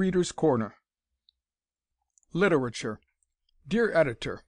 [0.00, 0.76] Reader's Corner
[2.32, 3.00] Literature
[3.68, 4.44] Dear Editor: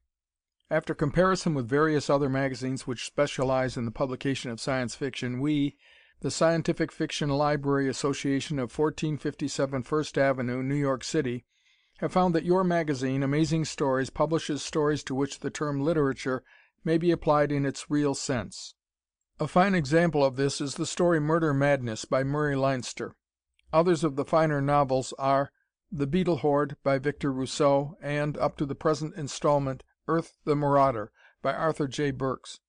[0.70, 5.76] After comparison with various other magazines which specialize in the publication of Science Fiction, we,
[6.20, 11.44] the Scientific Fiction Library Association of 1457 First Avenue, New York City,
[11.98, 16.42] have found that your magazine, Amazing Stories, publishes stories to which the term literature
[16.82, 18.72] may be applied in its real sense.
[19.38, 23.16] A fine example of this is the story Murder Madness by Murray Leinster.
[23.72, 25.50] Others of the finer novels are
[25.90, 31.10] The Beetle Horde by Victor Rousseau and, up to the present installment, Earth, the Marauder
[31.40, 32.10] by Arthur J.
[32.10, 32.60] Burks.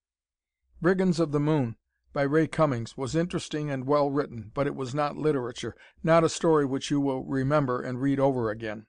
[0.82, 1.76] Brigands of the Moon
[2.14, 6.30] by Ray Cummings was interesting and well written, but it was not literature, not a
[6.30, 8.86] story which you will remember and read over again.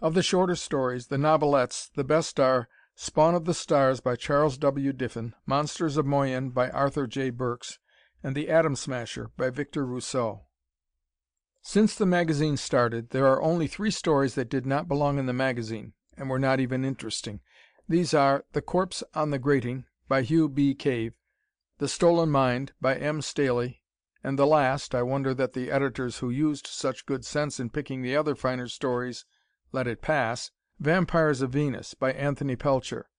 [0.00, 4.56] Of the shorter stories, the novelettes, the best are Spawn of the Stars by Charles
[4.58, 4.92] W.
[4.92, 7.30] Diffin, Monsters of Moyen by Arthur J.
[7.30, 7.80] Burks,
[8.22, 10.46] and The Atom Smasher by Victor Rousseau.
[11.72, 15.32] Since the magazine started, there are only three stories that did not belong in the
[15.32, 17.42] magazine, and were not even interesting.
[17.88, 20.74] These are The Corpse on the Grating by Hugh B.
[20.74, 21.14] Cave,
[21.78, 23.22] The Stolen Mind by M.
[23.22, 23.84] Staley,
[24.24, 28.02] and the last I wonder that the editors who used such good sense in picking
[28.02, 29.24] the other finer stories
[29.70, 30.50] let it pass
[30.80, 33.10] Vampires of Venus by Anthony Pelcher.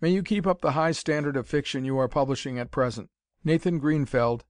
[0.00, 3.10] May you keep up the high standard of fiction you are publishing at present.
[3.44, 4.42] Nathan Greenfeld,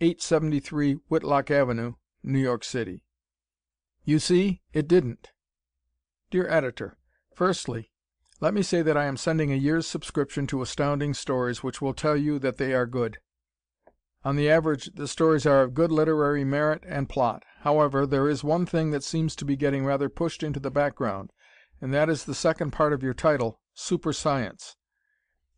[0.00, 3.04] 873 Whitlock Avenue, New York City.
[4.04, 5.30] You see, it didn't.
[6.30, 6.96] Dear Editor:
[7.34, 7.90] Firstly,
[8.40, 11.94] let me say that I am sending a year's subscription to Astounding Stories which will
[11.94, 13.18] tell you that they are good.
[14.22, 17.42] On the average the stories are of good literary merit and plot.
[17.60, 21.32] However, there is one thing that seems to be getting rather pushed into the background,
[21.80, 24.76] and that is the second part of your title, Super Science.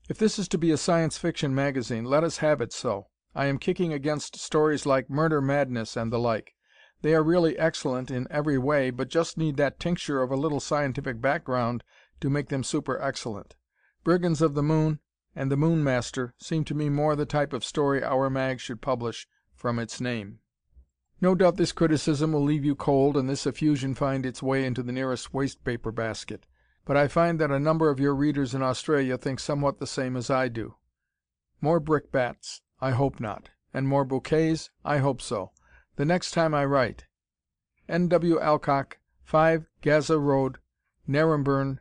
[0.09, 3.09] If this is to be a Science Fiction magazine, let us have it so.
[3.35, 6.55] I am kicking against stories like Murder Madness and the like.
[7.01, 10.61] They are really excellent in every way, but just need that tincture of a little
[10.61, 11.83] scientific background
[12.21, 13.57] to make them super excellent.
[14.05, 15.01] Brigands of the Moon
[15.35, 18.83] and The Moon Master seem to me more the type of story our mag should
[18.83, 20.41] publish from its name.
[21.21, 24.83] No doubt this criticism will leave you cold and this effusion find its way into
[24.83, 26.45] the nearest waste paper basket,
[26.85, 30.17] but I find that a number of your readers in Australia think somewhat the same
[30.17, 30.75] as I do.
[31.61, 33.51] More brickbats I hope not.
[33.73, 35.53] And more bouquets I hope so.
[35.95, 37.07] The next time I write.
[37.89, 38.09] N.
[38.09, 38.41] W.
[38.41, 40.59] Alcock, 5 Gaza Road,
[41.09, 41.79] Naremburn,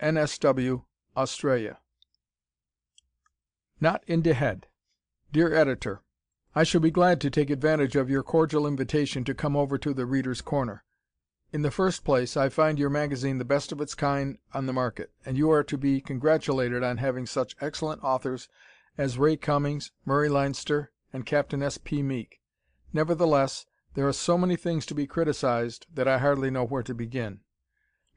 [0.00, 1.80] N.S.W., Australia.
[3.78, 4.68] Not in de Head
[5.32, 6.00] Dear Editor:
[6.54, 9.92] I shall be glad to take advantage of your cordial invitation to come over to
[9.92, 10.82] "The Readers' Corner."
[11.52, 14.72] In the first place, I find your magazine the best of its kind on the
[14.72, 18.48] market, and you are to be congratulated on having such excellent authors
[18.98, 21.78] as Ray Cummings, Murray Leinster, and Captain S.
[21.78, 22.02] P.
[22.02, 22.40] Meek.
[22.92, 23.64] Nevertheless,
[23.94, 27.40] there are so many things to be criticized that I hardly know where to begin.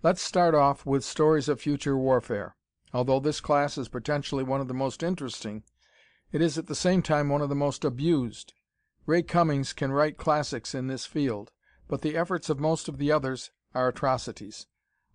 [0.03, 2.55] Let's start off with stories of future warfare.
[2.93, 5.63] Although this class is potentially one of the most interesting,
[6.31, 8.53] it is at the same time one of the most abused.
[9.05, 11.51] Ray Cummings can write classics in this field,
[11.87, 14.65] but the efforts of most of the others are atrocities.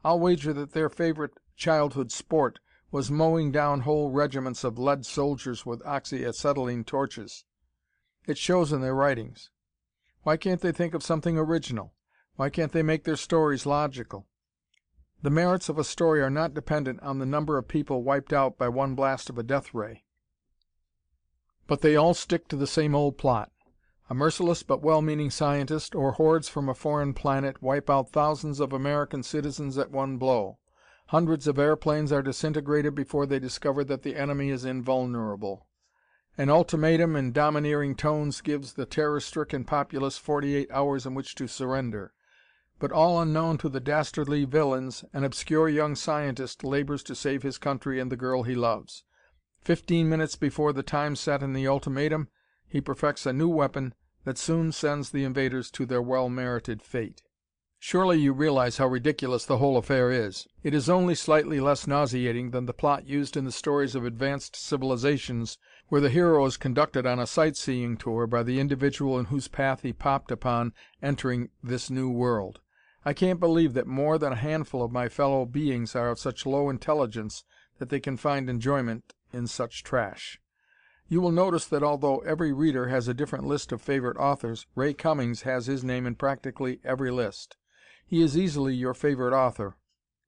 [0.04, 2.60] I'll wager that their favorite childhood sport
[2.96, 7.44] was mowing down whole regiments of lead soldiers with oxyacetylene torches.
[8.26, 9.50] It shows in their writings.
[10.22, 11.92] Why can't they think of something original?
[12.36, 14.26] Why can't they make their stories logical?
[15.20, 18.56] The merits of a story are not dependent on the number of people wiped out
[18.56, 20.04] by one blast of a death ray.
[21.66, 23.52] But they all stick to the same old plot.
[24.08, 28.58] A merciless but well meaning scientist, or hordes from a foreign planet, wipe out thousands
[28.58, 30.56] of American citizens at one blow.
[31.10, 35.66] Hundreds of airplanes are disintegrated before they discover that the enemy is invulnerable.
[36.36, 41.34] An ultimatum in domineering tones gives the terror stricken populace forty eight hours in which
[41.36, 42.12] to surrender.
[42.78, 47.56] But all unknown to the dastardly villains, an obscure young scientist labors to save his
[47.56, 49.04] country and the girl he loves.
[49.62, 52.28] Fifteen minutes before the time set in the ultimatum,
[52.68, 53.94] he perfects a new weapon
[54.24, 57.22] that soon sends the invaders to their well merited fate.
[57.78, 60.48] Surely you realize how ridiculous the whole affair is.
[60.64, 64.56] It is only slightly less nauseating than the plot used in the stories of advanced
[64.56, 65.56] civilizations
[65.86, 69.46] where the hero is conducted on a sight seeing tour by the individual in whose
[69.46, 72.58] path he popped upon entering this new world.
[73.04, 76.44] I can't believe that more than a handful of my fellow beings are of such
[76.44, 77.44] low intelligence
[77.78, 80.40] that they can find enjoyment in such trash.
[81.08, 84.92] You will notice that although every reader has a different list of favorite authors, Ray
[84.92, 87.56] Cummings has his name in practically every list.
[88.06, 89.76] He is easily your favorite author.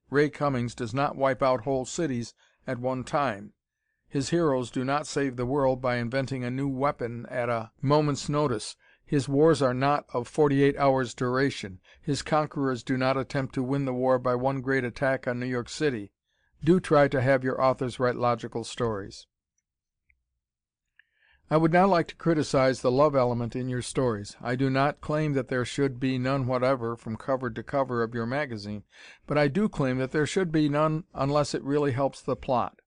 [0.09, 2.33] Ray Cummings does not wipe out whole cities
[2.67, 3.53] at one time.
[4.07, 8.27] His heroes do not save the world by inventing a new weapon at a moment's
[8.27, 8.75] notice.
[9.05, 11.79] His wars are not of forty eight hours' duration.
[12.01, 15.45] His conquerors do not attempt to win the war by one great attack on New
[15.45, 16.11] York City.
[16.63, 19.25] Do try to have your authors write logical stories.
[21.51, 24.35] I would now like to criticize the love element in your stories.
[24.39, 28.13] I do not claim that there should be none whatever from cover to cover of
[28.13, 28.83] your magazine,
[29.25, 32.81] but I do claim that there should be none unless it really helps the plot.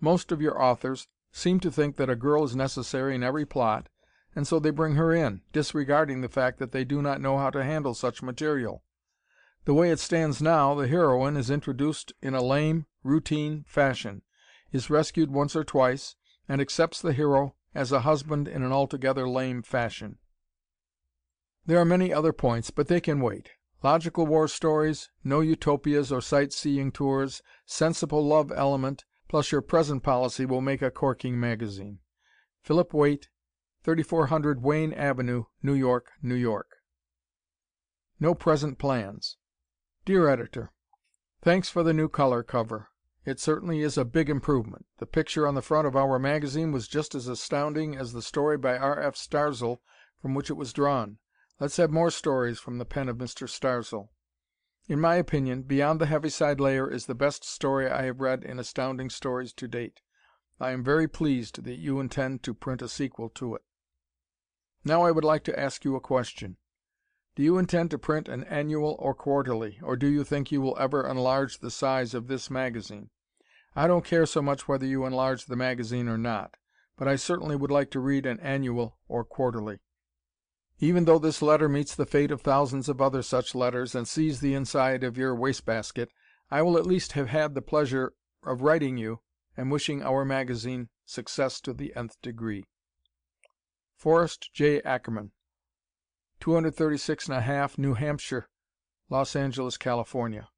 [0.00, 3.90] Most of your authors seem to think that a girl is necessary in every plot,
[4.34, 7.50] and so they bring her in, disregarding the fact that they do not know how
[7.50, 8.82] to handle such material.
[9.66, 14.22] The way it stands now, the heroine is introduced in a lame, routine fashion,
[14.72, 16.16] is rescued once or twice,
[16.48, 20.18] and accepts the hero as a husband in an altogether lame fashion.
[21.66, 23.50] There are many other points, but they can wait.
[23.82, 30.44] Logical war stories, no utopias or sight-seeing tours, sensible love element, plus your present policy
[30.44, 31.98] will make a corking magazine.
[32.62, 33.28] Philip Waite,
[33.84, 36.68] 3400 Wayne Avenue, New York, New York.
[38.18, 39.38] No present plans
[40.04, 40.72] Dear Editor:
[41.40, 42.89] Thanks for the new color cover.
[43.24, 44.86] It certainly is a big improvement.
[44.98, 48.56] The picture on the front of "our" magazine was just as astounding as the story
[48.56, 48.98] by R.
[48.98, 49.14] F.
[49.14, 49.80] Starzl
[50.22, 51.18] from which it was drawn.
[51.58, 53.46] Let's have more stories from the pen of Mr.
[53.46, 54.08] Starzl.
[54.88, 58.58] In my opinion, "Beyond the Heaviside Layer" is the best story I have read in
[58.58, 60.00] Astounding Stories to date.
[60.58, 63.62] I am very pleased that you intend to print a sequel to it.
[64.82, 66.56] Now I would like to ask you a question.
[67.40, 70.76] Do you intend to print an annual or quarterly, or do you think you will
[70.78, 73.08] ever enlarge the size of this magazine?
[73.74, 76.58] I don't care so much whether you enlarge the magazine or not,
[76.98, 79.78] but I certainly would like to read an annual or quarterly.
[80.80, 84.40] Even though this letter meets the fate of thousands of other such letters and sees
[84.40, 86.10] the inside of your wastebasket,
[86.50, 88.12] I will at least have had the pleasure
[88.44, 89.20] of writing you
[89.56, 92.66] and wishing "our" magazine success to the nth degree.
[93.96, 94.82] Forrest J.
[94.82, 95.32] Ackerman
[96.40, 98.48] 236 1/2 New Hampshire,
[99.10, 100.48] Los Angeles, California.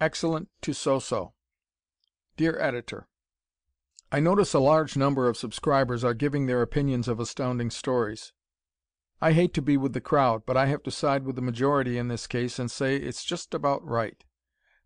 [0.00, 1.34] Excellent to So So
[2.36, 3.08] Dear Editor:
[4.12, 8.32] I notice a large number of subscribers are giving their opinions of Astounding Stories.
[9.20, 11.98] I hate to be with the crowd, but I have to side with the majority
[11.98, 14.22] in this case and say it's just about right.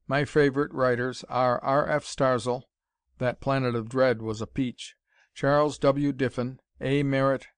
[0.08, 1.86] My favorite writers are R.
[1.86, 2.04] F.
[2.04, 2.62] Starzl
[3.18, 4.96] (that Planet of Dread was a peach),
[5.34, 6.12] Charles W.
[6.12, 7.02] Diffin, A.
[7.02, 7.48] Merritt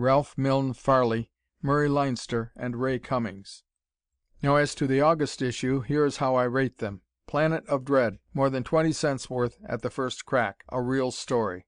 [0.00, 1.30] Ralph Milne Farley,
[1.60, 3.64] Murray Leinster, and Ray Cummings.
[4.42, 7.02] Now as to the August issue, here is how I rate them.
[7.26, 11.66] Planet of Dread, more than twenty cents worth at the first crack a real story.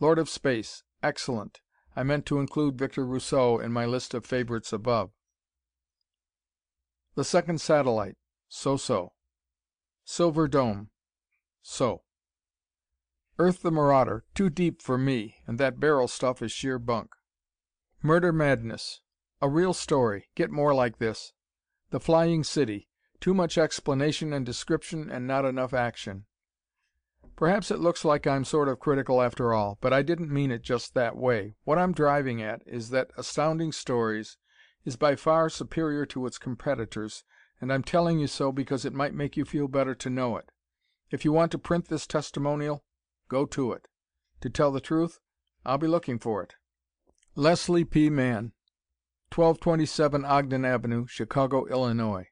[0.00, 1.60] Lord of Space, excellent.
[1.94, 5.10] I meant to include Victor Rousseau in my list of favorites above.
[7.16, 8.16] The Second Satellite,
[8.48, 9.12] so so.
[10.06, 10.88] Silver Dome,
[11.60, 12.00] so.
[13.38, 17.10] Earth the Marauder, too deep for me, and that Beryl stuff is sheer bunk.
[18.04, 19.00] Murder Madness
[19.40, 21.32] a real story get more like this.
[21.90, 22.88] The Flying City
[23.20, 26.24] too much explanation and description and not enough action.
[27.36, 30.62] Perhaps it looks like I'm sort of critical after all, but I didn't mean it
[30.62, 31.54] just that way.
[31.62, 34.36] What I'm driving at is that Astounding Stories
[34.84, 37.22] is by far superior to its competitors,
[37.60, 40.50] and I'm telling you so because it might make you feel better to know it.
[41.12, 42.82] If you want to print this testimonial,
[43.28, 43.86] go to it.
[44.40, 45.20] To tell the truth,
[45.64, 46.54] I'll be looking for it.
[47.34, 48.10] Leslie P.
[48.10, 48.52] Mann,
[49.34, 52.28] 1227 Ogden Avenue, Chicago, Illinois.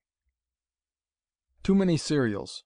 [1.63, 2.65] Too Many Serials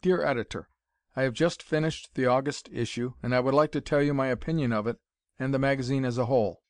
[0.00, 0.68] Dear Editor:
[1.16, 4.28] I have just finished the August issue, and I would like to tell you my
[4.28, 5.00] opinion of it
[5.36, 6.62] and the magazine as a whole.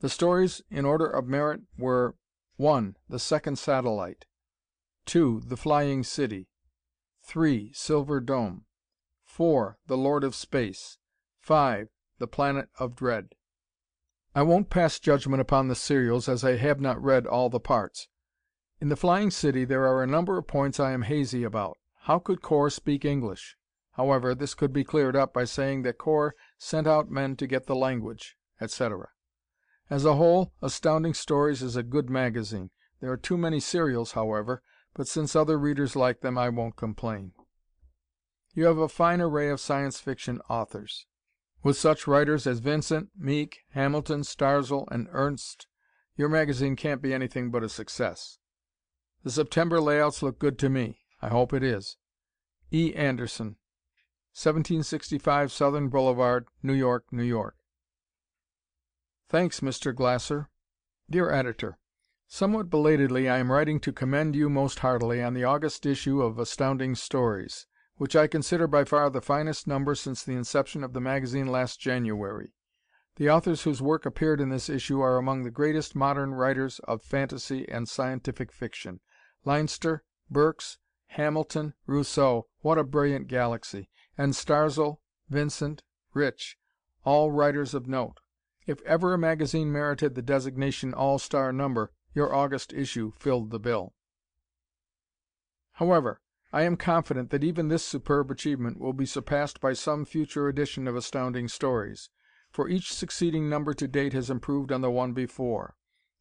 [0.00, 2.16] The stories in order of merit were:
[2.56, 2.96] 1.
[3.08, 4.24] The Second Satellite;
[5.06, 5.42] 2.
[5.46, 6.48] The Flying City;
[7.22, 7.70] 3.
[7.72, 8.64] Silver Dome;
[9.22, 9.78] 4.
[9.86, 10.98] The Lord of Space;
[11.38, 11.90] 5.
[12.18, 13.36] The Planet of Dread.
[14.34, 18.08] I won't pass judgment upon the serials as I have not read all the parts.
[18.80, 21.78] In "The Flying City" there are a number of points I am hazy about.
[22.02, 23.56] How could Kor speak English?
[23.92, 27.66] However, this could be cleared up by saying that Kor sent out men to get
[27.66, 29.08] the language, etc.
[29.90, 32.70] As a whole, Astounding Stories is a good magazine.
[33.00, 34.62] There are too many serials, however,
[34.94, 37.32] but since other readers like them, I won't complain.
[38.54, 41.06] You have a fine array of Science Fiction authors.
[41.62, 45.66] With such writers as Vincent, Meek, Hamilton, Starzl, and Ernst,
[46.16, 48.38] your magazine can't be anything but a success.
[49.24, 51.00] The September layouts look good to me.
[51.20, 51.96] I hope it is.
[52.72, 52.94] E.
[52.94, 53.56] Anderson,
[54.34, 57.56] 1765 Southern Boulevard, New York, New York.
[59.28, 59.94] Thanks, Mr.
[59.94, 60.48] Glasser.
[61.10, 61.78] Dear Editor:
[62.26, 66.38] Somewhat belatedly I am writing to commend you most heartily on the August issue of
[66.38, 67.66] Astounding Stories,
[67.98, 71.78] which I consider by far the finest number since the inception of the magazine last
[71.78, 72.54] January.
[73.16, 77.02] The authors whose work appeared in this issue are among the greatest modern writers of
[77.02, 79.00] fantasy and scientific fiction.
[79.44, 80.78] Leinster, Burks,
[81.08, 83.90] Hamilton, Rousseau what a brilliant galaxy!
[84.16, 85.82] and Starzl, Vincent,
[86.14, 86.56] Rich
[87.04, 88.20] all writers of note.
[88.66, 93.58] If ever a magazine merited the designation "all star number," your August issue filled the
[93.58, 93.94] bill.
[95.72, 96.20] However,
[96.52, 100.88] I am confident that even this superb achievement will be surpassed by some future edition
[100.88, 102.08] of Astounding Stories,
[102.50, 105.76] for each succeeding number to date has improved on the one before,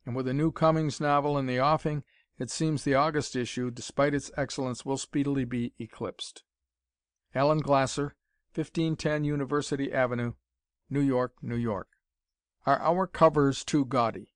[0.05, 2.03] and with a new Cummings novel in the offing,
[2.37, 6.43] it seems the August issue, despite its excellence, will speedily be eclipsed.
[7.33, 8.15] Allen Glasser,
[8.53, 10.33] 1510 University Avenue,
[10.89, 11.87] New York, New York.
[12.65, 14.33] Are our covers too gaudy?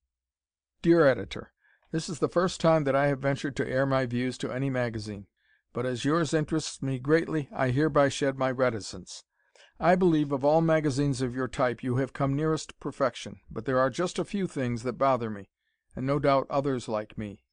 [0.81, 1.51] Dear Editor:
[1.91, 4.69] This is the first time that I have ventured to air my views to any
[4.69, 5.27] magazine,
[5.73, 9.23] but as yours interests me greatly I hereby shed my reticence.
[9.79, 13.79] I believe of all magazines of your type you have come nearest perfection, but there
[13.79, 15.49] are just a few things that bother me,
[15.95, 17.43] and no doubt others like me.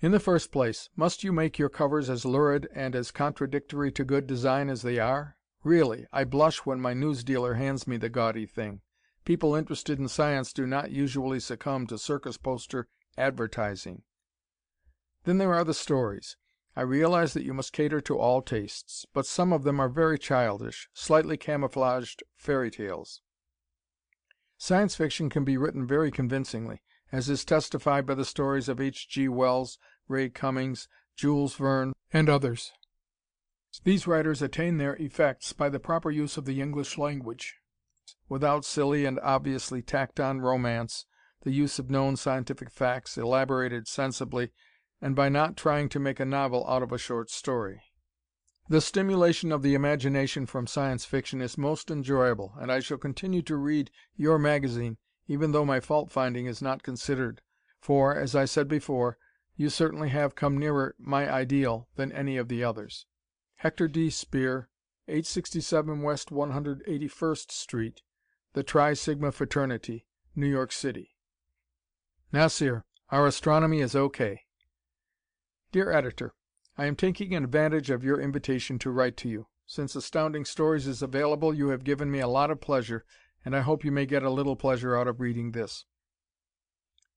[0.00, 4.04] In the first place, must you make your covers as lurid and as contradictory to
[4.04, 5.36] good design as they are?
[5.64, 8.80] Really, I blush when my newsdealer hands me the gaudy thing.
[9.24, 12.86] People interested in science do not usually succumb to circus poster
[13.18, 14.02] advertising.
[15.24, 16.36] Then there are the stories.
[16.78, 20.16] I realize that you must cater to all tastes, but some of them are very
[20.16, 23.20] childish, slightly camouflaged fairy tales.
[24.58, 29.08] Science fiction can be written very convincingly as is testified by the stories of H.
[29.08, 29.26] G.
[29.26, 32.70] Wells, Ray Cummings, Jules Verne, and others.
[33.82, 37.56] These writers attain their effects by the proper use of the English language,
[38.28, 41.06] without silly and obviously tacked on romance,
[41.42, 44.52] the use of known scientific facts elaborated sensibly,
[45.00, 47.82] and by not trying to make a novel out of a short story.
[48.68, 53.42] The stimulation of the imagination from Science Fiction is most enjoyable, and I shall continue
[53.42, 57.42] to read your magazine even though my fault finding is not considered,
[57.78, 59.18] for, as I said before,
[59.56, 63.04] you certainly have come nearer my ideal than any of the others.
[63.56, 64.08] Hector D.
[64.08, 64.70] Speer,
[65.06, 68.02] 867 West 181st Street,
[68.54, 71.10] The Tri Sigma Fraternity, New York City.
[72.32, 74.42] Nasir, our astronomy is O.K.
[75.70, 76.32] Dear Editor:
[76.78, 79.48] I am taking advantage of your invitation to write to you.
[79.66, 83.04] Since Astounding Stories is available you have given me a lot of pleasure
[83.44, 85.84] and I hope you may get a little pleasure out of reading this.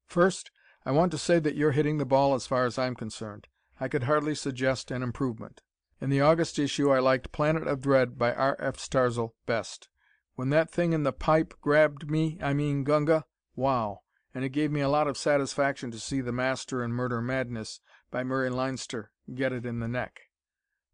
[0.05, 0.51] First,
[0.85, 3.47] I want to say that you're hitting the ball as far as I'm concerned.
[3.79, 5.61] I could hardly suggest an improvement.
[6.01, 8.57] In the August issue I liked Planet of Dread by R.
[8.59, 8.75] F.
[8.75, 9.87] Starzl best.
[10.35, 13.23] When that thing in the pipe grabbed me, I mean Gunga,
[13.55, 14.01] wow!
[14.33, 17.79] And it gave me a lot of satisfaction to see The Master and Murder Madness
[18.11, 20.21] by Murray Leinster get it in the neck.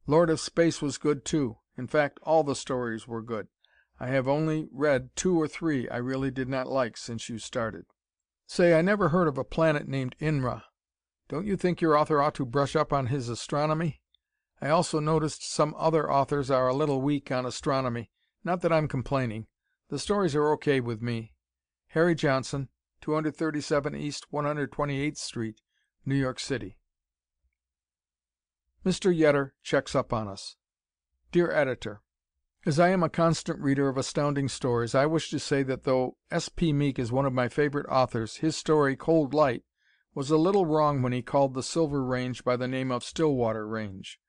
[0.05, 1.57] Lord of Space was good too.
[1.77, 3.47] In fact, all the stories were good.
[3.99, 7.85] I have only read two or three I really did not like since you started.
[8.45, 10.63] Say, I never heard of a planet named Inra.
[11.27, 14.01] Don't you think your author ought to brush up on his astronomy?
[14.61, 18.11] I also noticed some other authors are a little weak on astronomy.
[18.43, 19.47] Not that I'm complaining.
[19.89, 20.79] The stories are O.K.
[20.79, 21.33] with me.
[21.89, 22.69] Harry Johnson,
[23.01, 25.61] 237 East 128th Street,
[26.05, 26.76] New York City.
[28.87, 29.13] Mr.
[29.13, 30.55] Yetter checks up on us
[31.33, 32.03] Dear Editor:
[32.65, 36.15] As I am a constant reader of Astounding Stories, I wish to say that though
[36.31, 36.47] S.
[36.47, 36.71] P.
[36.71, 39.65] Meek is one of my favorite authors, his story, "Cold Light,"
[40.15, 43.67] was a little wrong when he called the Silver Range by the name of Stillwater
[43.67, 44.21] Range.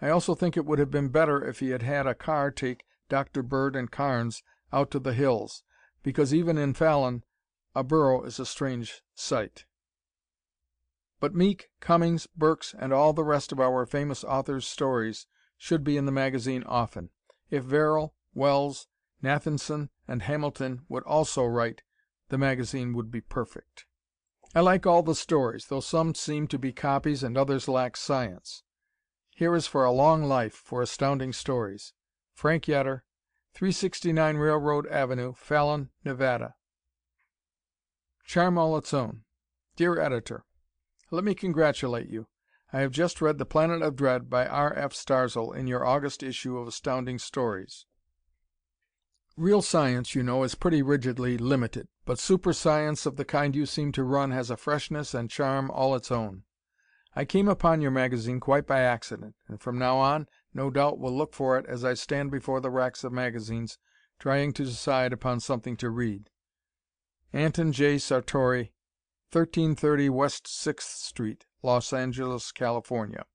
[0.00, 2.84] I also think it would have been better if he had had a car take
[3.08, 3.42] Dr.
[3.42, 5.64] Bird and Carnes out to the hills,
[6.04, 7.24] because even in Fallon
[7.74, 9.64] a burro is a strange sight.
[11.18, 15.96] But Meek, Cummings, Burks, and all the rest of our famous authors' stories should be
[15.96, 17.10] in the magazine often.
[17.50, 18.86] If Verrill, Wells,
[19.22, 21.82] Nathanson, and Hamilton would also write,
[22.28, 23.86] the magazine would be perfect.
[24.54, 28.62] I like all the stories, though some seem to be copies and others lack science.
[29.34, 31.92] Here is for a long life for Astounding Stories.
[32.32, 33.02] Frank Yetter,
[33.52, 36.54] 369 Railroad Avenue, Fallon, Nevada.
[38.24, 39.24] Charm All Its Own
[39.76, 40.45] Dear Editor:
[41.10, 42.26] Let me congratulate you.
[42.72, 44.74] I have just read "The Planet of Dread," by R.
[44.74, 44.92] F.
[44.92, 47.86] Starzl in your August issue of Astounding Stories.
[49.36, 53.66] Real science, you know, is pretty rigidly limited, but super science of the kind you
[53.66, 56.42] seem to run has a freshness and charm all its own.
[57.14, 61.16] I came upon your magazine quite by accident, and from now on no doubt will
[61.16, 63.78] look for it as I stand before the racks of magazines
[64.18, 66.30] trying to decide upon something to read.
[67.32, 67.96] Anton J.
[67.96, 68.70] Sartori,
[69.36, 73.26] 1330 West 6th Street, Los Angeles, California.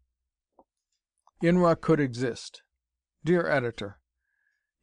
[1.43, 2.63] Inra Could Exist
[3.23, 3.99] Dear Editor: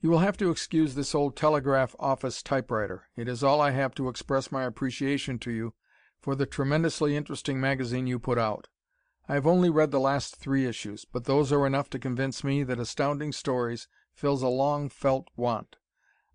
[0.01, 3.09] You will have to excuse this old telegraph office typewriter.
[3.17, 5.75] It is all I have to express my appreciation to you
[6.21, 8.69] for the tremendously interesting magazine you put out.
[9.29, 12.63] I have only read the last three issues, but those are enough to convince me
[12.63, 15.79] that Astounding Stories fills a long felt want.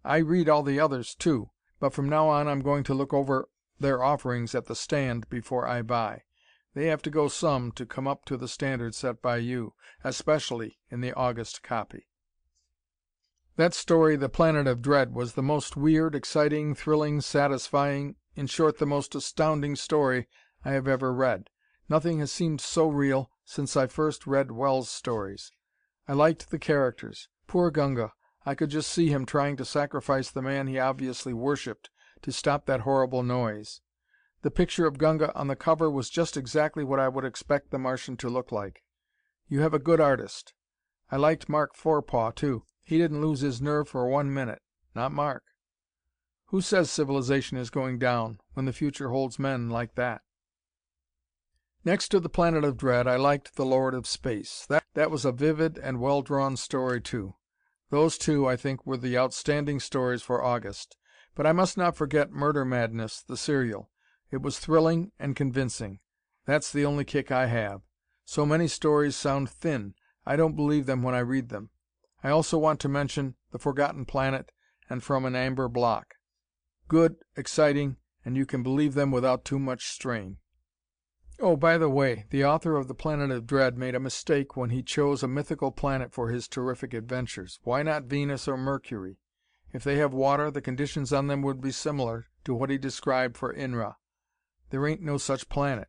[0.04, 3.48] I read all the others, too, but from now on I'm going to look over
[3.80, 6.24] their offerings at the stand before I buy.
[6.76, 10.80] They have to go some to come up to the standard set by you, especially
[10.90, 12.08] in the August copy.
[13.56, 18.80] That story, "The Planet of Dread," was the most weird, exciting, thrilling, satisfying, in short
[18.80, 20.28] the most astounding story
[20.66, 21.50] I have ever read.
[21.90, 25.52] Nothing has seemed so real since I first read Wells stories.
[26.08, 27.28] I liked the characters.
[27.46, 28.14] Poor Gunga!
[28.46, 31.90] I could just see him trying to sacrifice the man he obviously worshipped
[32.24, 33.82] to stop that horrible noise.
[34.42, 37.80] The picture of Gunga on the cover was just exactly what I would expect the
[37.80, 38.84] Martian to look like.
[39.48, 40.54] You have a good artist.
[41.12, 42.64] I liked Mark Forepaugh, too.
[42.84, 44.60] He didn't lose his nerve for one minute.
[44.96, 45.44] Not Mark.
[46.48, 50.22] Who says civilization is going down, when the future holds men like that?
[51.86, 55.32] Next to "The Planet of Dread" I liked "The Lord of Space." That was a
[55.32, 57.36] vivid and well drawn story, too.
[57.90, 60.98] Those two, I think, were the outstanding stories for August.
[61.36, 63.90] But I must not forget "Murder Madness," the serial.
[64.30, 66.00] It was thrilling and convincing.
[66.46, 67.82] That's the only kick I have.
[68.26, 71.72] So many stories sound thin, I don't believe them when I read them.
[72.24, 74.52] I also want to mention "The Forgotten Planet"
[74.90, 76.16] and "From an Amber Block."
[76.88, 80.38] Good, exciting, and you can believe them without too much strain.
[81.40, 84.70] Oh, by the way, the author of "The Planet of Dread" made a mistake when
[84.70, 87.60] he chose a mythical planet for his terrific adventures.
[87.64, 89.18] Why not Venus or Mercury?
[89.74, 93.36] If they have water, the conditions on them would be similar to what he described
[93.36, 93.96] for Inra.
[94.70, 95.88] There ain't no such planet,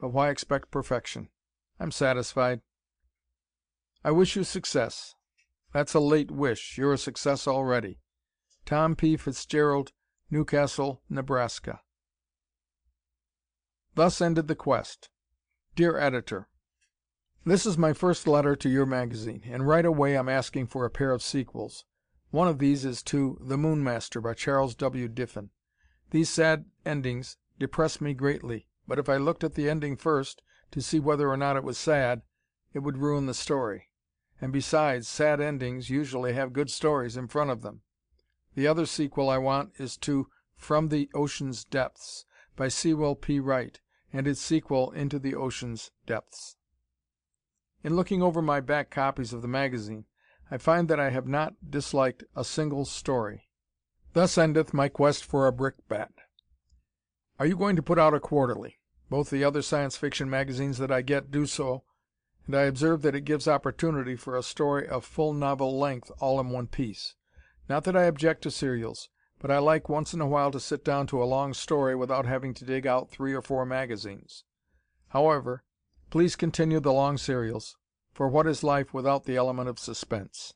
[0.00, 1.28] but why expect perfection?
[1.78, 2.62] I'm satisfied.
[4.02, 5.14] I wish you success.
[5.74, 6.78] That's a late wish.
[6.78, 8.00] You're a success already.
[8.64, 9.16] Tom P.
[9.18, 9.92] Fitzgerald,
[10.30, 11.80] Newcastle, Nebraska.
[13.94, 15.10] Thus ended the quest.
[15.74, 16.48] Dear Editor:
[17.44, 20.90] This is my first letter to your magazine, and right away I'm asking for a
[20.90, 21.84] pair of sequels.
[22.30, 25.08] One of these is to "The Moon Master," by Charles W.
[25.08, 25.48] Diffin.
[26.10, 30.82] These sad endings depress me greatly, but if I looked at the ending first, to
[30.82, 32.20] see whether or not it was sad,
[32.74, 33.88] it would ruin the story.
[34.42, 37.80] And besides, sad endings usually have good stories in front of them.
[38.54, 43.40] The other sequel I want is to "From the Ocean's Depths," by Sewell P.
[43.40, 43.80] Wright
[44.12, 46.56] and its sequel Into the Ocean's Depths.
[47.82, 50.04] In looking over my back copies of the magazine,
[50.50, 53.48] I find that I have not disliked a single story.
[54.14, 56.10] Thus endeth my quest for a brickbat.
[57.38, 58.78] Are you going to put out a quarterly?
[59.10, 61.84] Both the other Science Fiction magazines that I get do so,
[62.46, 66.40] and I observe that it gives opportunity for a story of full novel length all
[66.40, 67.14] in one piece.
[67.68, 69.08] Not that I object to serials,
[69.40, 72.26] but I like once in a while to sit down to a long story without
[72.26, 74.44] having to dig out three or four magazines.
[75.08, 75.62] However,
[76.10, 77.76] please continue the long serials,
[78.18, 80.52] for what is life without the element of suspense?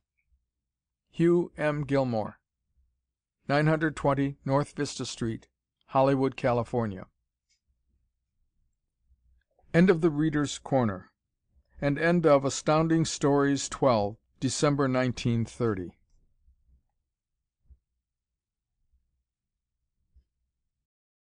[1.12, 1.84] Hugh M.
[1.84, 2.40] Gilmore,
[3.48, 5.46] 920 North Vista Street,
[5.86, 7.06] Hollywood, California.
[9.72, 11.12] End of the Readers' Corner
[11.80, 15.92] and end of Astounding Stories 12, December, 1930.